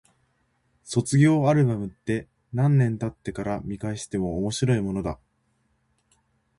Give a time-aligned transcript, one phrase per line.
[0.83, 5.19] 卒業アルバムって、何年経ってから見返しても面白いものだ。